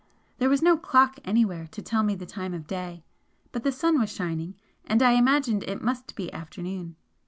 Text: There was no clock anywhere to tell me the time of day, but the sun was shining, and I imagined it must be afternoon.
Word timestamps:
There 0.39 0.49
was 0.49 0.63
no 0.63 0.77
clock 0.77 1.19
anywhere 1.23 1.67
to 1.73 1.79
tell 1.83 2.01
me 2.01 2.15
the 2.15 2.25
time 2.25 2.55
of 2.55 2.65
day, 2.65 3.03
but 3.51 3.61
the 3.61 3.71
sun 3.71 3.99
was 3.99 4.11
shining, 4.11 4.55
and 4.83 4.99
I 5.03 5.11
imagined 5.11 5.61
it 5.65 5.79
must 5.83 6.15
be 6.15 6.33
afternoon. 6.33 6.95